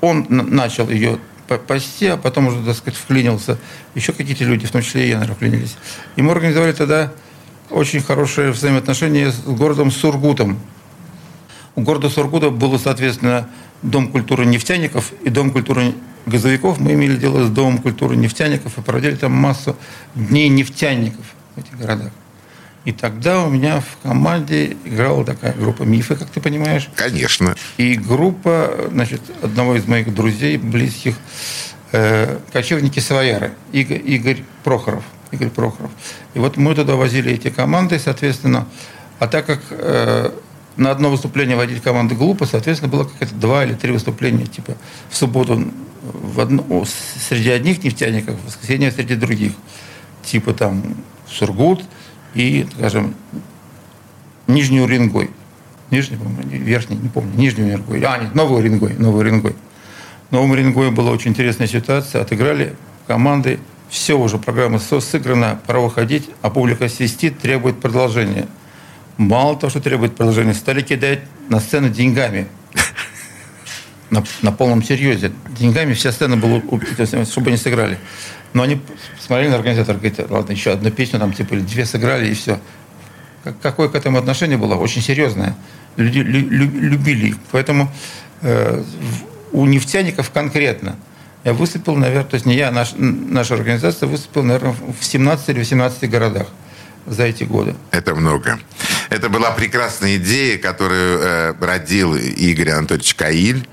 [0.00, 1.18] он начал ее
[1.66, 3.58] пасти, а потом уже, так сказать, вклинился.
[3.94, 5.76] Еще какие-то люди, в том числе и я, наверное, вклинились.
[6.14, 7.12] И мы организовали тогда
[7.70, 10.58] очень хорошие взаимоотношения с городом Сургутом.
[11.74, 13.48] У города Сургута было, соответственно,
[13.82, 16.80] Дом культуры нефтяников и Дом культуры газовиков.
[16.80, 19.76] Мы имели дело с Домом культуры нефтяников и проводили там массу
[20.14, 21.24] дней нефтяников
[21.54, 22.12] в этих городах.
[22.84, 26.88] И тогда у меня в команде играла такая группа «Мифы», как ты понимаешь.
[26.94, 27.56] Конечно.
[27.78, 31.16] И группа, значит, одного из моих друзей, близких,
[31.96, 35.04] э, «Кочевники Савояры», Игорь, Игорь Прохоров.
[35.30, 35.90] Игорь Прохоров.
[36.34, 38.66] И вот мы туда возили эти команды, соответственно.
[39.18, 40.30] А так как э,
[40.76, 44.76] на одно выступление водить команды глупо, соответственно, было какое-то два или три выступления, типа
[45.08, 45.64] в субботу
[46.02, 46.84] в одно,
[47.28, 49.52] среди одних нефтяников, в воскресенье среди других.
[50.22, 50.82] Типа там
[51.28, 51.84] Сургут
[52.34, 53.14] и, скажем,
[54.46, 55.30] Нижний Уренгой.
[55.90, 58.02] Нижний, по-моему, верхний, не помню, Нижний Уренгой.
[58.02, 59.54] А, нет, Новый Уренгой, Новый Уренгой.
[60.30, 62.22] Новом Уренгое была очень интересная ситуация.
[62.22, 62.74] Отыграли
[63.06, 68.46] команды все уже, программа сыграна, пора выходить, а публика свистит, требует продолжения.
[69.16, 72.48] Мало того, что требует продолжения, стали кидать на сцену деньгами.
[74.08, 75.32] На, на полном серьезе.
[75.58, 76.62] Деньгами вся сцена была,
[77.24, 77.98] чтобы они сыграли.
[78.52, 78.80] Но они
[79.18, 82.60] смотрели на организатора, говорят, ладно, еще одну песню там, типа, или две сыграли, и все.
[83.62, 84.76] Какое к этому отношение было?
[84.76, 85.56] Очень серьезное.
[85.96, 87.36] Люди лю, любили их.
[87.50, 87.90] Поэтому
[88.42, 88.84] э,
[89.56, 90.96] у нефтяников конкретно–
[91.46, 95.60] я выступил, наверное, то есть не я, наш, наша организация выступила, наверное, в 17 или
[95.60, 96.48] 18 городах
[97.06, 97.76] за эти годы.
[97.92, 98.58] Это много.
[99.16, 103.66] Это была прекрасная идея, которую э, родил Игорь Анатольевич Каиль.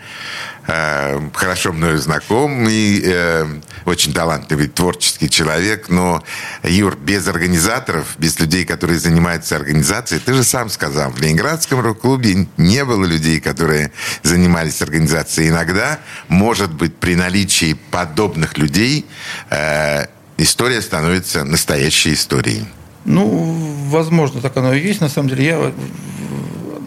[0.68, 3.46] Э, хорошо мною знакомый, э,
[3.84, 6.24] очень талантливый, творческий человек, но,
[6.64, 12.48] Юр, без организаторов, без людей, которые занимаются организацией, ты же сам сказал, в Ленинградском рок-клубе
[12.56, 15.50] не было людей, которые занимались организацией.
[15.50, 19.06] Иногда, может быть, при наличии подобных людей
[19.50, 20.06] э,
[20.38, 22.66] история становится настоящей историей.
[23.06, 23.56] Ну,
[23.90, 25.02] возможно, так оно и есть.
[25.02, 25.72] На самом деле, я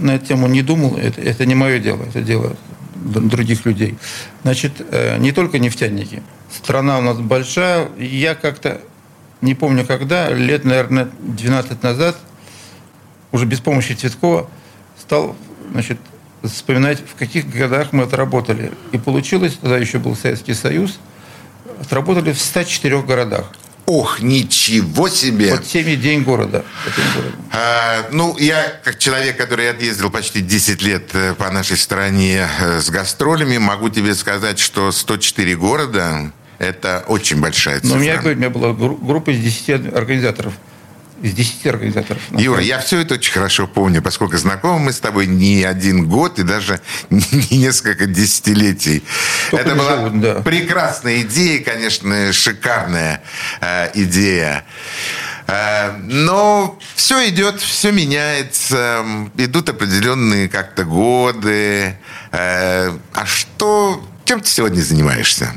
[0.00, 0.96] на эту тему не думал.
[0.96, 2.02] Это, это не мое дело.
[2.04, 2.56] Это дело
[2.94, 3.96] других людей.
[4.42, 6.22] Значит, э, не только нефтяники.
[6.50, 7.88] Страна у нас большая.
[7.98, 8.80] Я как-то,
[9.40, 12.16] не помню когда, лет, наверное, 12 назад,
[13.32, 14.48] уже без помощи Цветкова,
[14.98, 15.36] стал
[15.72, 15.98] значит,
[16.42, 18.72] вспоминать, в каких годах мы отработали.
[18.92, 20.98] И получилось, тогда еще был Советский Союз,
[21.80, 23.52] отработали в 104 городах.
[23.86, 25.52] Ох, ничего себе!
[25.52, 26.64] Вот семь день города.
[27.52, 32.80] А, ну, я, как человек, который отъездил почти 10 лет э, по нашей стране э,
[32.80, 37.94] с гастролями, могу тебе сказать, что 104 города– это очень большая цифра.
[37.94, 40.54] Но у меня, говорю, у меня была группа из 10 организаторов
[41.22, 42.22] из 10 организаторов.
[42.32, 46.38] Юра, я все это очень хорошо помню, поскольку знакомы мы с тобой не один год
[46.38, 49.02] и даже не несколько десятилетий.
[49.50, 50.34] Только это была живут, да.
[50.42, 53.22] прекрасная идея, конечно, шикарная
[53.60, 54.64] э, идея.
[55.46, 59.04] Э, но все идет, все меняется,
[59.36, 61.96] идут определенные как-то годы.
[62.32, 65.52] Э, а что, чем ты сегодня занимаешься?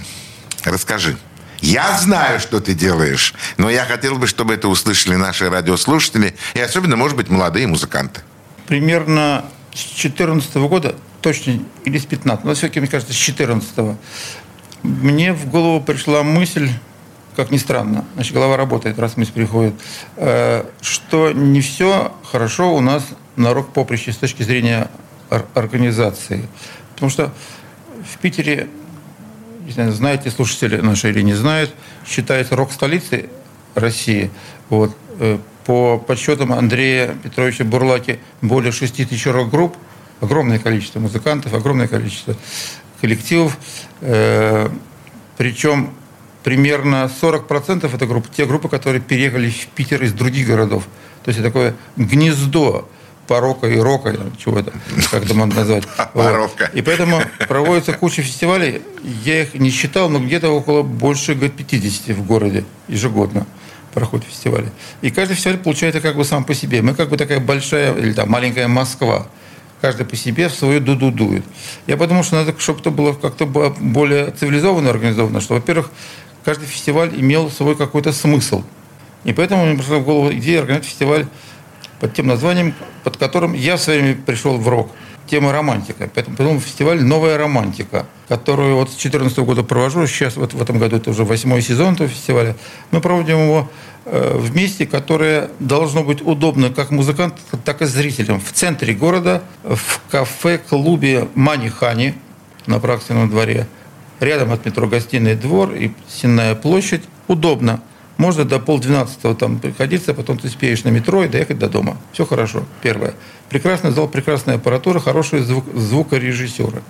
[0.63, 1.17] Расскажи.
[1.61, 6.59] Я знаю, что ты делаешь, но я хотел бы, чтобы это услышали наши радиослушатели и
[6.59, 8.21] особенно, может быть, молодые музыканты.
[8.67, 13.97] Примерно с 2014 года, точно, или с 15, но все-таки, мне кажется, с 2014
[14.83, 16.69] мне в голову пришла мысль,
[17.35, 19.73] как ни странно, значит, голова работает, раз мысль приходит,
[20.15, 23.03] э, что не все хорошо у нас
[23.35, 24.89] на рок-поприще с точки зрения
[25.53, 26.47] организации.
[26.93, 27.33] Потому что
[28.11, 28.67] в Питере
[29.71, 31.73] знаете слушатели наши или не знают,
[32.07, 33.29] считается рок-столицей
[33.75, 34.31] России.
[34.69, 34.95] Вот.
[35.19, 39.75] Э, по подсчетам Андрея Петровича Бурлаки более 6 тысяч рок-групп,
[40.19, 42.35] огромное количество музыкантов, огромное количество
[43.01, 43.57] коллективов.
[44.01, 44.69] Э,
[45.37, 45.93] причем
[46.43, 50.87] примерно 40% это группы, те группы, которые переехали в Питер из других городов.
[51.23, 52.87] То есть такое гнездо
[53.29, 54.73] порока и рока, чего-то,
[55.11, 55.83] как это можно назвать.
[56.13, 56.71] Поровка.
[56.73, 58.81] И поэтому проводится куча фестивалей.
[59.23, 63.45] Я их не считал, но где-то около больше 50 в городе ежегодно
[63.93, 64.71] проходят фестивали.
[65.01, 66.81] И каждый фестиваль получается как бы сам по себе.
[66.81, 69.27] Мы как бы такая большая или там маленькая Москва.
[69.79, 71.45] Каждый по себе в свою дуду дует.
[71.85, 75.91] Я подумал, что надо, чтобы это было как-то более цивилизованно организовано, что, во-первых,
[76.43, 78.63] каждый фестиваль имел свой какой-то смысл.
[79.23, 81.27] И поэтому мне пришла в голову идея организовать фестиваль
[81.99, 84.91] под тем названием, под которым я в свое время пришел в рок.
[85.27, 86.09] Тема романтика.
[86.13, 90.07] Поэтому придумал фестиваль «Новая романтика», которую вот с 2014 года провожу.
[90.07, 92.55] Сейчас вот в этом году это уже восьмой сезон этого фестиваля.
[92.89, 93.69] Мы проводим его
[94.05, 98.41] э, в месте, которое должно быть удобно как музыкантам, так и зрителям.
[98.41, 102.15] В центре города, в кафе-клубе «Манихани»
[102.65, 103.67] на Праксином дворе.
[104.19, 107.03] Рядом от метро «Гостиный двор» и «Сенная площадь».
[107.27, 107.81] Удобно.
[108.19, 111.97] Можно до полдвенадцатого там приходиться, потом ты успеешь на метро и доехать до дома.
[112.11, 112.65] Все хорошо.
[112.81, 113.13] Первое.
[113.47, 116.83] Прекрасный зал, прекрасная аппаратура, хорошие звук, звукорежиссеры.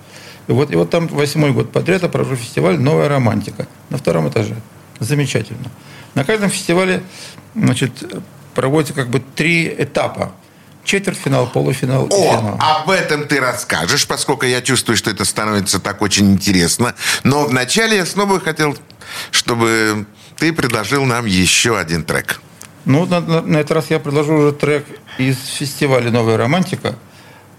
[0.48, 4.28] И вот, и вот там восьмой год подряд я провожу фестиваль «Новая романтика» на втором
[4.28, 4.56] этаже.
[4.98, 5.70] Замечательно.
[6.16, 7.04] На каждом фестивале
[7.54, 7.92] значит,
[8.56, 10.32] проводится как бы три этапа.
[10.82, 12.58] Четвертьфинал, полуфинал и О, финал.
[12.58, 16.96] об этом ты расскажешь, поскольку я чувствую, что это становится так очень интересно.
[17.22, 18.76] Но вначале я снова хотел,
[19.30, 20.06] чтобы
[20.40, 22.40] ты предложил нам еще один трек.
[22.86, 24.86] Ну, на, на, на этот раз я предложу уже трек
[25.18, 26.96] из фестиваля «Новая романтика».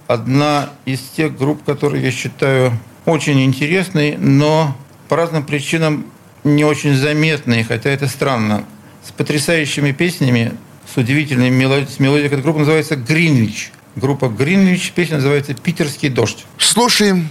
[0.07, 4.75] Одна из тех групп, которые я считаю очень интересной, но
[5.07, 6.07] по разным причинам
[6.43, 8.65] не очень заметной, хотя это странно.
[9.07, 10.53] С потрясающими песнями,
[10.91, 11.87] с удивительной мелодией.
[11.99, 12.27] Мелодией.
[12.27, 13.71] Эта группа называется «Гринвич».
[13.95, 16.45] Группа «Гринвич», песня называется «Питерский дождь».
[16.57, 17.29] Слушаем.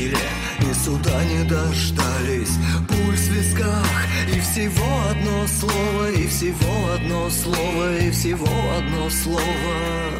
[0.00, 0.16] Убили
[0.60, 2.56] и суда не дождались.
[2.88, 3.86] Пульс в висках
[4.34, 10.19] и всего одно слово, и всего одно слово, и всего одно слово.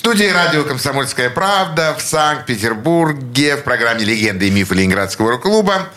[0.00, 5.90] Студии радио «Комсомольская правда» в Санкт-Петербурге в программе «Легенды и мифы Ленинградского рок-клуба».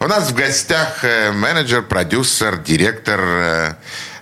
[0.00, 3.74] У нас в гостях э, менеджер, продюсер, директор, э,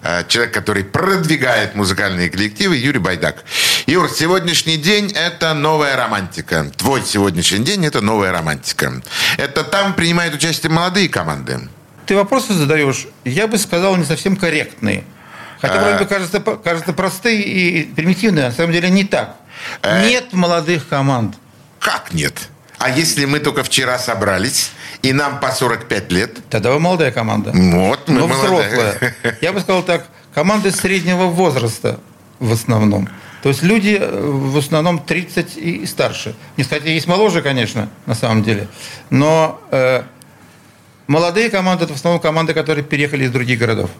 [0.04, 3.42] э, человек, который продвигает музыкальные коллективы, Юрий Байдак.
[3.86, 6.70] Юр, сегодняшний день– это новая романтика.
[6.76, 9.02] Твой сегодняшний день– это новая романтика.
[9.38, 11.68] Это там принимают участие молодые команды.
[12.06, 15.02] Ты вопросы задаешь, я бы сказал, не совсем корректные.
[15.60, 19.36] Хотя, вроде бы, кажется, кажется простые и примитивные, а на самом деле не так.
[20.02, 21.36] Нет молодых команд.
[21.78, 22.48] Как нет?
[22.78, 24.70] А если мы только вчера собрались,
[25.02, 26.38] и нам по 45 лет?
[26.50, 27.52] Тогда вы молодая команда.
[27.54, 28.68] Вот, мы Но молодая.
[28.68, 29.14] взрослая.
[29.40, 31.98] Я бы сказал так, команды среднего возраста
[32.38, 33.08] в основном.
[33.42, 36.34] То есть люди э, в основном 30 и старше.
[36.56, 38.68] Не сказать, есть моложе, конечно, на самом деле.
[39.08, 40.02] Но э,
[41.06, 43.90] молодые команды это в основном команды, которые переехали из других городов.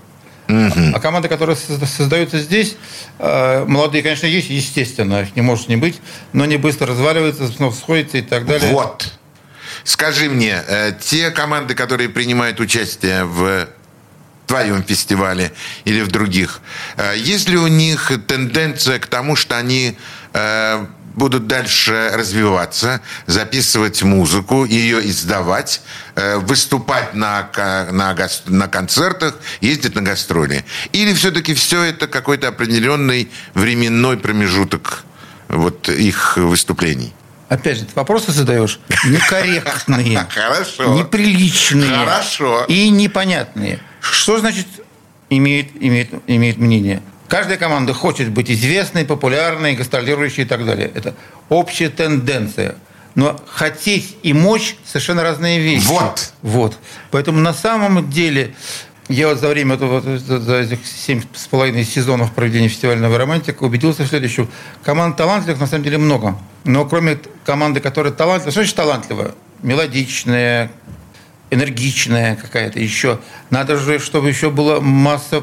[0.48, 2.76] А команды, которые созда- создаются здесь,
[3.18, 6.00] э, молодые, конечно, есть, естественно, их не может не быть,
[6.32, 8.72] но они быстро разваливаются, снова сходятся и так далее.
[8.72, 9.12] Вот.
[9.84, 13.68] Скажи мне, э, те команды, которые принимают участие в
[14.46, 15.52] твоем фестивале
[15.84, 16.60] или в других,
[16.96, 19.96] э, есть ли у них тенденция к тому, что они
[21.16, 25.80] будут дальше развиваться, записывать музыку, ее издавать,
[26.14, 27.50] э, выступать на,
[27.90, 28.14] на,
[28.46, 30.64] на концертах, ездить на гастроли?
[30.92, 35.04] Или все-таки все это какой-то определенный временной промежуток
[35.48, 37.12] вот их выступлений?
[37.48, 40.26] Опять же, ты вопросы задаешь некорректные.
[40.28, 40.94] Хорошо.
[40.94, 42.64] неприличные Хорошо.
[42.68, 43.80] и непонятные.
[44.00, 44.66] Что значит
[45.30, 47.02] имеет, имеет, имеет мнение?
[47.28, 50.90] Каждая команда хочет быть известной, популярной, гастролирующей и так далее.
[50.94, 51.14] Это
[51.48, 52.76] общая тенденция.
[53.14, 55.86] Но хотеть и мочь совершенно разные вещи.
[55.86, 56.32] Вот.
[56.42, 56.78] Вот.
[57.10, 58.54] Поэтому на самом деле
[59.08, 63.62] я вот за время этого, за за этих семь с половиной сезонов проведения фестивального романтика
[63.62, 64.48] убедился в следующем.
[64.82, 66.36] Команд талантливых на самом деле много.
[66.64, 69.32] Но кроме команды, которая талантлива, что значит талантливая?
[69.62, 70.70] Мелодичная,
[71.50, 73.20] энергичная какая-то еще.
[73.50, 75.42] Надо же, чтобы еще была масса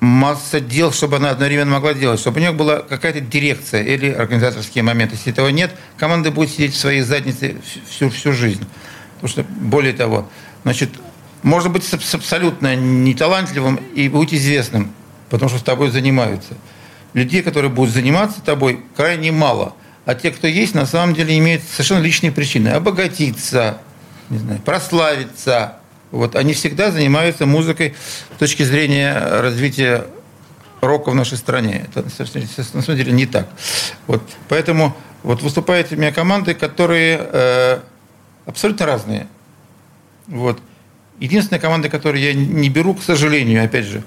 [0.00, 4.82] масса дел, чтобы она одновременно могла делать, чтобы у нее была какая-то дирекция или организаторские
[4.82, 5.14] моменты.
[5.16, 7.56] Если этого нет, команда будет сидеть в своей заднице
[7.88, 8.64] всю, всю жизнь.
[9.20, 10.28] Потому что, более того,
[10.64, 10.90] значит,
[11.42, 14.92] можно быть с- абсолютно неталантливым и быть известным,
[15.28, 16.54] потому что с тобой занимаются.
[17.12, 19.74] Людей, которые будут заниматься тобой, крайне мало.
[20.06, 22.68] А те, кто есть, на самом деле имеют совершенно личные причины.
[22.68, 23.78] Обогатиться,
[24.30, 25.79] не знаю, прославиться.
[26.10, 27.94] Вот они всегда занимаются музыкой
[28.34, 30.06] с точки зрения развития
[30.80, 31.86] рока в нашей стране.
[31.88, 32.26] Это на
[32.82, 33.48] самом деле- не так.
[34.06, 37.80] Вот, поэтому вот выступают у меня команды, которые э,
[38.46, 39.26] абсолютно разные.
[40.26, 40.58] Вот.
[41.20, 44.02] Единственная команда, которую я не беру, к сожалению, опять же,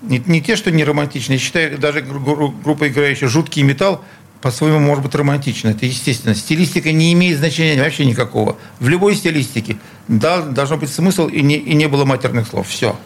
[0.00, 1.38] Не, не те, что не романтичные.
[1.38, 4.04] Я считаю, даже гру- гру- группа, играющая жуткий металл,
[4.40, 5.70] по-своему может быть романтична.
[5.70, 6.34] Это естественно.
[6.34, 8.56] Стилистика не имеет значения вообще никакого.
[8.78, 12.68] В любой стилистике да, должен быть смысл и не, и не было матерных слов.
[12.68, 12.96] Все.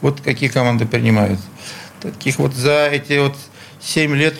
[0.00, 1.40] Вот какие команды принимают.
[2.00, 3.36] Таких вот за эти вот
[3.80, 4.34] 7 лет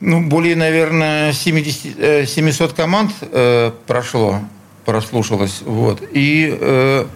[0.00, 4.40] ну, более, наверное, 70, э, 700 команд э, прошло,
[4.84, 5.62] прослушалось.
[5.64, 6.02] Вот.
[6.12, 7.06] И э,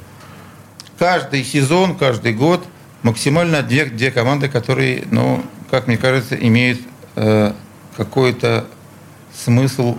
[0.99, 2.65] каждый сезон, каждый год
[3.03, 6.81] максимально две, две команды, которые, ну, как мне кажется, имеют
[7.17, 7.53] э,
[7.99, 8.65] какой-то
[9.35, 9.99] смысл,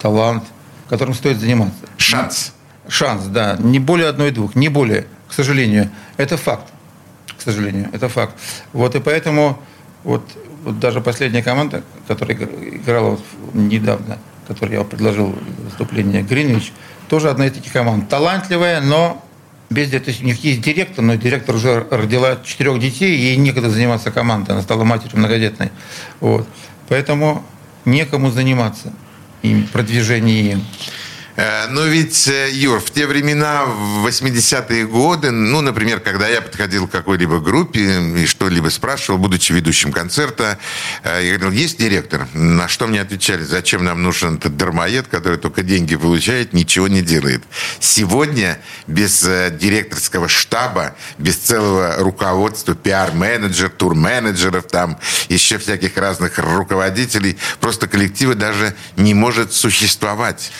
[0.00, 0.44] талант,
[0.88, 1.80] которым стоит заниматься.
[1.98, 2.52] Шанс.
[2.88, 3.56] Шанс, да.
[3.58, 5.90] Не более одной-двух, не более, к сожалению.
[6.16, 6.72] Это факт.
[7.36, 8.34] К сожалению, это факт.
[8.72, 9.60] Вот и поэтому
[10.04, 10.22] вот,
[10.62, 13.24] вот даже последняя команда, которая игр- играла вот
[13.54, 16.72] недавно, которой я предложил выступление, Гринвич,
[17.08, 18.08] тоже одна из таких команд.
[18.08, 19.20] Талантливая, но
[19.68, 23.68] без то есть у них есть директор, но директор уже родила четырех детей, ей некогда
[23.68, 25.72] заниматься командой, она стала матерью многодетной.
[26.20, 26.46] Вот.
[26.88, 27.44] Поэтому
[27.84, 28.92] некому заниматься
[29.42, 30.64] им, продвижением.
[31.36, 36.40] Э, Но ведь, э, Юр, в те времена, в 80-е годы, ну, например, когда я
[36.40, 40.58] подходил к какой-либо группе и что-либо спрашивал, будучи ведущим концерта,
[41.02, 42.26] э, я говорил, есть директор?
[42.32, 47.02] На что мне отвечали, зачем нам нужен этот дармоед, который только деньги получает, ничего не
[47.02, 47.44] делает.
[47.80, 57.88] Сегодня без директорского штаба, без целого руководства, пиар-менеджер, тур-менеджеров, там еще всяких разных руководителей, просто
[57.88, 60.50] коллектива даже не может существовать.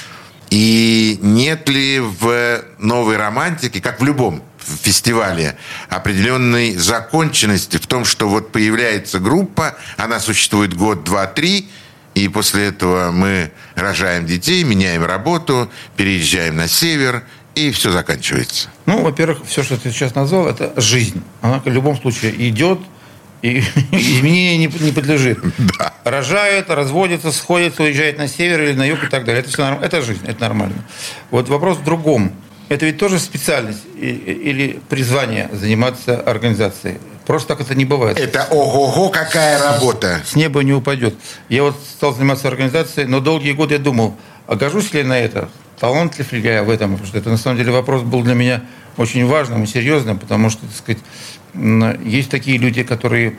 [0.51, 5.57] И нет ли в новой романтике, как в любом фестивале,
[5.89, 11.69] определенной законченности в том, что вот появляется группа, она существует год, два, три,
[12.15, 17.25] и после этого мы рожаем детей, меняем работу, переезжаем на север,
[17.55, 18.69] и все заканчивается.
[18.87, 21.23] Ну, во-первых, все, что ты сейчас назвал, это жизнь.
[21.43, 22.81] Она в любом случае идет,
[23.43, 23.59] и
[23.93, 25.39] изменения не, не подлежит.
[26.05, 29.41] Рожают, разводятся, сходятся, уезжают на север или на юг и так далее.
[29.41, 30.85] Это, все норм- это жизнь, это нормально.
[31.31, 32.33] Вот вопрос в другом.
[32.69, 36.99] Это ведь тоже специальность или призвание заниматься организацией.
[37.25, 38.19] Просто так это не бывает.
[38.19, 40.21] Это ого-го, какая работа!
[40.25, 41.15] С неба не упадет.
[41.49, 44.17] Я вот стал заниматься организацией, но долгие годы я думал,
[44.47, 45.49] а гожусь ли я на это?
[45.79, 46.93] Талантлив ли я в этом?
[46.93, 48.63] Потому что это на самом деле вопрос был для меня
[48.97, 51.03] очень важным и серьезным, потому что, так сказать,
[52.05, 53.37] есть такие люди, которые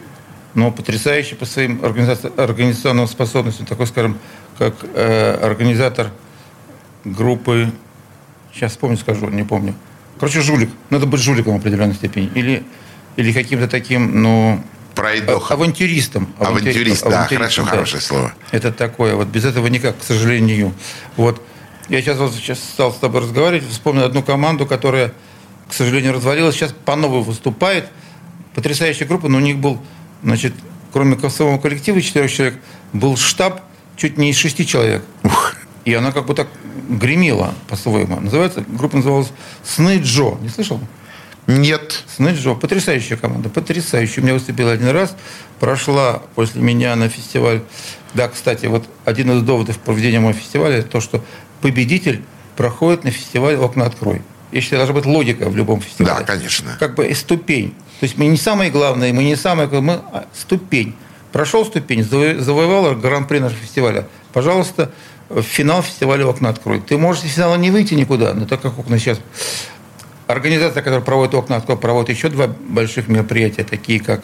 [0.54, 4.18] ну, потрясающие по своим организаци- организационным способностям, такой, скажем,
[4.58, 6.12] как э, организатор
[7.04, 7.72] группы,
[8.54, 9.76] сейчас вспомню, скажу, не помню.
[10.20, 10.70] Короче, жулик.
[10.90, 12.32] Надо быть жуликом в определенной степени.
[12.34, 12.64] Или,
[13.18, 14.64] или каким-то таким, ну,
[14.96, 15.54] Пройдоха.
[15.54, 16.34] авантюристом.
[16.40, 17.70] Авантюрист, да, Авантюристом, хорошо, да.
[17.70, 18.34] хорошее слово.
[18.52, 19.16] Это такое.
[19.16, 20.74] Вот без этого никак, к сожалению.
[21.18, 21.40] Вот.
[21.88, 25.14] Я сейчас, вот, сейчас стал с тобой разговаривать, вспомнил одну команду, которая,
[25.70, 27.90] к сожалению, развалилась, сейчас по новой выступает.
[28.58, 29.80] Потрясающая группа, но у них был,
[30.24, 30.52] значит,
[30.92, 32.60] кроме самого коллектива четырех человек,
[32.92, 33.62] был штаб
[33.96, 35.04] чуть не из шести человек.
[35.86, 36.48] И она как бы так
[36.90, 38.20] гремела по-своему.
[38.20, 39.32] Называется, группа называлась
[39.64, 40.40] «Сны Джо».
[40.42, 40.80] Не слышал?
[41.46, 42.04] Нет.
[42.08, 42.56] Сны Джо.
[42.56, 44.24] Потрясающая команда, потрясающая.
[44.24, 45.16] У меня выступила один раз,
[45.60, 47.62] прошла после меня на фестиваль.
[48.16, 51.24] Да, кстати, вот один из доводов проведения моего фестиваля, то, что
[51.62, 52.24] победитель
[52.56, 54.24] проходит на фестиваль «Окна открой».
[54.52, 56.20] Я считаю, должна быть логика в любом фестивале.
[56.20, 56.78] Да, конечно.
[56.80, 57.74] Как бы ступень.
[58.00, 60.96] То есть мы не самые главные, мы не самые, мы а, ступень.
[61.32, 64.08] Прошел ступень, заво- завоевал гран-при нашего фестиваля.
[64.34, 64.92] Пожалуйста,
[65.30, 66.80] в финал фестиваля «Окна открой».
[66.80, 69.20] Ты можешь из финала не выйти никуда, но так как «Окна» сейчас
[70.28, 74.24] Организация, которая проводит окна открой, проводит еще два больших мероприятия, такие как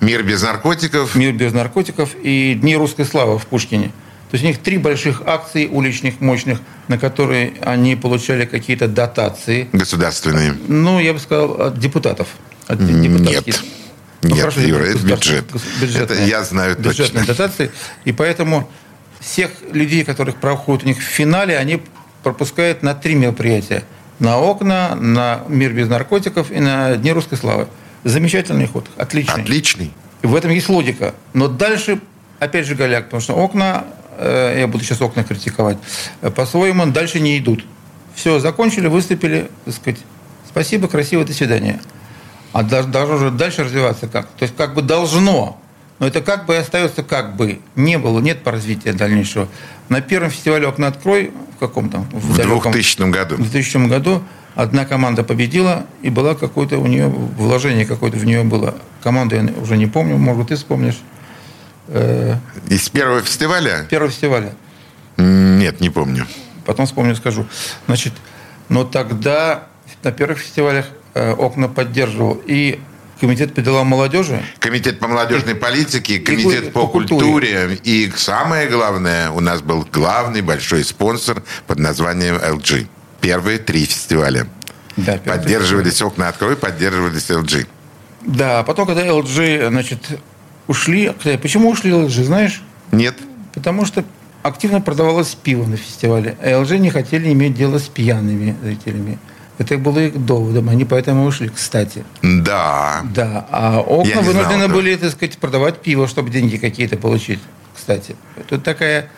[0.00, 1.14] Мир без наркотиков.
[1.14, 3.92] «Мир без наркотиков» и «Дни русской славы» в Пушкине.
[4.32, 9.68] То есть у них три больших акции уличных, мощных, на которые они получали какие-то дотации.
[9.74, 10.54] Государственные.
[10.68, 12.28] Ну, я бы сказал, от депутатов.
[12.66, 13.44] От Нет.
[14.22, 15.44] Ну, Нет, Юра, это бюджет.
[15.82, 16.88] бюджетные- Это я знаю точно.
[16.88, 17.70] бюджетные дотации.
[18.06, 18.70] И поэтому
[19.20, 21.82] всех людей, которых проходят у них в финале, они
[22.22, 23.84] пропускают на три мероприятия.
[24.18, 27.68] На окна, на мир без наркотиков и на Дни русской славы.
[28.04, 29.42] Замечательный ход, отличный.
[29.42, 29.92] Отличный.
[30.22, 31.14] И в этом есть логика.
[31.34, 32.00] Но дальше,
[32.38, 33.84] опять же, голяк, потому что окна,
[34.58, 35.78] я буду сейчас окна критиковать,
[36.20, 37.64] э, по-своему дальше не идут.
[38.14, 40.00] Все, закончили, выступили, так сказать,
[40.48, 41.80] спасибо, красиво, до свидания.
[42.52, 44.26] А должно же дальше развиваться как?
[44.32, 45.58] То есть как бы должно,
[45.98, 47.60] но это как бы и остается как бы.
[47.76, 49.48] Не было, нет по развитию дальнейшего.
[49.88, 52.06] На первом фестивале «Окна открой» в каком там?
[52.12, 53.36] В далеком- 2000 году.
[53.36, 54.22] в 2000 году
[54.54, 58.74] одна команда победила, и была какое-то у нее вложение какое-то в нее было.
[59.02, 60.98] Команду я уже не помню, может, ты вспомнишь.
[61.88, 62.36] Э,
[62.68, 63.86] Из первого фестиваля?
[63.90, 64.54] Первого фестиваля.
[65.16, 66.26] Нет, не помню.
[66.64, 67.46] Потом вспомню, скажу.
[67.86, 68.12] Значит,
[68.68, 69.64] но тогда
[70.02, 72.40] на первых фестивалях э, окна поддерживал.
[72.46, 72.80] И
[73.22, 74.42] Комитет по делам молодежи.
[74.58, 77.24] Комитет по молодежной политике, комитет и по, по культуре.
[77.24, 77.78] культуре.
[77.84, 82.88] И самое главное, у нас был главный большой спонсор под названием LG.
[83.20, 84.48] Первые три фестиваля.
[84.96, 87.68] Да, Поддерживались окна открой, поддерживались LG.
[88.22, 90.00] Да, потом, когда LG, значит,
[90.66, 91.12] ушли...
[91.40, 92.62] Почему ушли LG, знаешь?
[92.90, 93.16] Нет?
[93.54, 94.04] Потому что
[94.42, 99.18] активно продавалось пиво на фестивале, а LG не хотели иметь дело с пьяными зрителями.
[99.58, 102.04] Это было их доводом, они поэтому ушли, кстати.
[102.22, 103.02] Да.
[103.14, 104.74] Да, а окна знал вынуждены этого.
[104.74, 107.38] были, так сказать, продавать пиво, чтобы деньги какие-то получить,
[107.74, 108.16] кстати.
[108.48, 109.10] Тут такая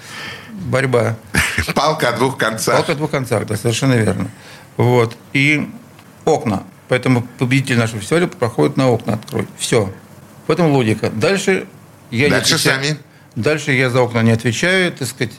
[0.51, 1.17] борьба.
[1.75, 2.77] Палка о двух концах.
[2.77, 4.29] Палка о двух концах, да, совершенно верно.
[4.77, 5.17] Вот.
[5.33, 5.69] И
[6.25, 6.65] окна.
[6.89, 9.47] Поэтому победитель нашего фестиваля проходит на окна открой.
[9.57, 9.91] Все.
[10.47, 11.11] В этом логика.
[11.11, 11.67] Дальше
[12.11, 12.85] я не Дальше отвечаю.
[12.85, 12.99] сами.
[13.37, 15.33] Дальше я за окна не отвечаю, так сказать.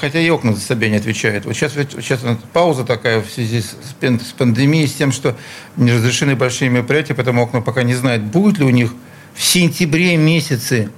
[0.00, 1.44] Хотя и окна за себя не отвечают.
[1.44, 2.20] Вот сейчас, сейчас
[2.52, 5.36] пауза такая в связи с пандемией, с тем, что
[5.76, 8.94] не разрешены большие мероприятия, поэтому окна пока не знают, будет ли у них
[9.34, 10.90] в сентябре месяце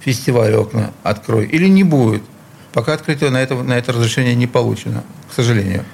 [0.00, 2.22] фестиваль окна открой или не будет.
[2.72, 5.84] Пока открытие на это, на это разрешение не получено, к сожалению.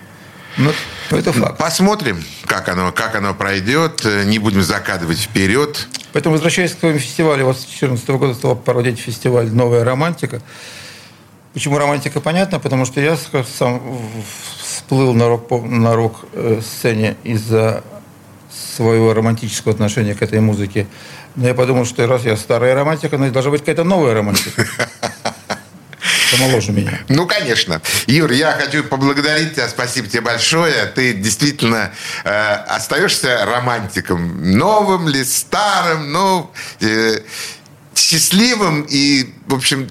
[0.59, 0.73] Но
[1.11, 1.57] это факт.
[1.57, 4.05] Посмотрим, как оно, как оно пройдет.
[4.27, 5.89] Не будем закадывать вперед.
[6.13, 10.43] Поэтому, возвращаясь к твоему фестивалю, вот с 2014 года стал проводить фестиваль «Новая романтика».
[11.55, 13.81] Почему романтика, понятно, потому что я сам
[14.63, 17.83] всплыл на рок, на рок э, сцене из-за
[18.77, 20.87] своего романтического отношения к этой музыке.
[21.37, 24.67] Но я подумал, что раз я старая романтика, значит, должна быть какая-то новая романтика.
[26.31, 27.01] Помоложе меня.
[27.09, 27.81] Ну, конечно.
[28.07, 29.68] Юр, я хочу поблагодарить тебя.
[29.68, 30.87] Спасибо тебе большое.
[30.87, 31.93] Ты действительно
[32.24, 34.53] э, остаешься романтиком.
[34.59, 36.51] Новым ли, старым, ну,
[36.81, 37.20] э,
[37.95, 39.89] счастливым и, в общем,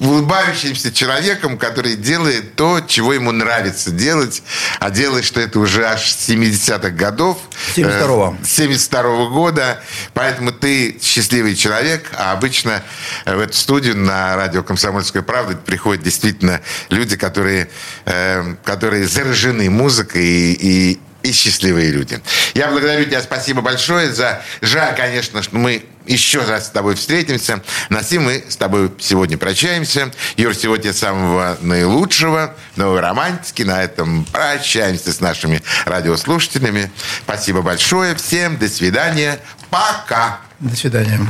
[0.00, 4.42] улыбающимся человеком, который делает то, чего ему нравится делать,
[4.80, 7.38] а делает, что это уже аж с 70-х годов.
[7.76, 8.36] 72-го.
[8.40, 9.80] Э, 72 года.
[10.12, 12.82] Поэтому ты счастливый человек, а обычно
[13.24, 17.70] в эту студию на радио «Комсомольская правда» приходят действительно люди, которые,
[18.04, 20.52] э, которые заражены музыкой и,
[20.92, 22.20] и, и счастливые люди.
[22.54, 24.42] Я благодарю тебя, спасибо большое за...
[24.60, 27.62] Жаль, конечно, что мы еще раз с тобой встретимся.
[27.88, 30.12] На сим мы с тобой сегодня прощаемся.
[30.36, 33.62] Юр, всего тебе самого наилучшего, новой романтики.
[33.62, 36.90] На этом прощаемся с нашими радиослушателями.
[37.24, 38.56] Спасибо большое всем.
[38.58, 39.40] До свидания.
[39.70, 40.40] Пока.
[40.60, 41.20] До свидания.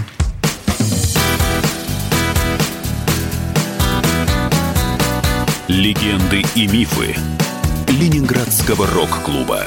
[5.68, 7.16] Легенды и мифы
[7.88, 9.64] Ленинградского рок-клуба.